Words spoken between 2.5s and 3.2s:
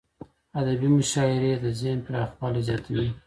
زیاتوي.